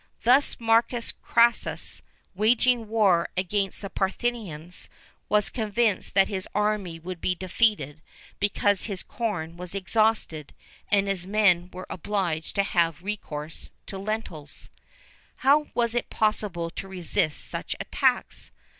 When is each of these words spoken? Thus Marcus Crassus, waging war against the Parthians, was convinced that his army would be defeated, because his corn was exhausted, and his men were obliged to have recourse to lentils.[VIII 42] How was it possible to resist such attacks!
Thus 0.23 0.59
Marcus 0.59 1.11
Crassus, 1.21 2.01
waging 2.33 2.87
war 2.87 3.29
against 3.37 3.83
the 3.83 3.89
Parthians, 3.91 4.89
was 5.29 5.51
convinced 5.51 6.15
that 6.15 6.27
his 6.27 6.47
army 6.55 6.97
would 6.97 7.21
be 7.21 7.35
defeated, 7.35 8.01
because 8.39 8.85
his 8.85 9.03
corn 9.03 9.57
was 9.57 9.75
exhausted, 9.75 10.55
and 10.89 11.07
his 11.07 11.27
men 11.27 11.69
were 11.71 11.85
obliged 11.87 12.55
to 12.55 12.63
have 12.63 13.03
recourse 13.03 13.69
to 13.85 13.99
lentils.[VIII 13.99 14.71
42] 15.39 15.47
How 15.47 15.67
was 15.75 15.93
it 15.93 16.09
possible 16.09 16.71
to 16.71 16.87
resist 16.87 17.45
such 17.45 17.75
attacks! 17.79 18.49